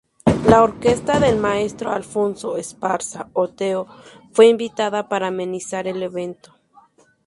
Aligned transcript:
La 0.47 0.63
orquesta 0.63 1.19
del 1.19 1.37
maestro 1.37 1.91
Alfonso 1.91 2.57
Esparza 2.57 3.29
Oteo 3.33 3.85
fue 4.31 4.47
invitada 4.47 5.07
para 5.07 5.27
amenizar 5.27 5.85
el 5.87 6.01
evento. 6.01 6.55